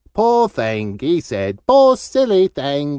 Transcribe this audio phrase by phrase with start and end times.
[0.15, 2.89] 'Poor thing,' he said, 'poor silly thing!